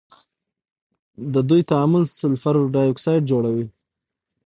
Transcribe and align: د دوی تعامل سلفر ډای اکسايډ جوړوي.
د 1.33 1.35
دوی 1.49 1.61
تعامل 1.71 2.03
سلفر 2.19 2.55
ډای 2.73 2.87
اکسايډ 2.91 3.23
جوړوي. 3.31 3.65